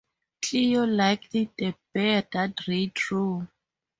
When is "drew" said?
2.87-3.47